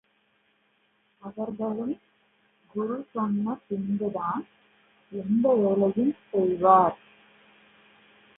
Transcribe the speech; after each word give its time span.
அவர்களும் 1.21 1.93
குரு 2.75 2.97
சொன்ன 3.11 3.57
பின்புதான் 3.67 4.43
எந்தவேலையையும் 5.11 6.15
செய்வர். 6.31 6.97